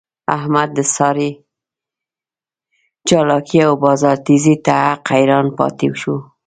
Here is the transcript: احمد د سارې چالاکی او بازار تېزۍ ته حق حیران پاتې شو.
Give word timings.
احمد 0.37 0.69
د 0.77 0.79
سارې 0.95 1.29
چالاکی 3.07 3.59
او 3.67 3.73
بازار 3.83 4.17
تېزۍ 4.25 4.55
ته 4.65 4.73
حق 4.87 5.03
حیران 5.13 5.47
پاتې 5.57 5.87
شو. 6.01 6.15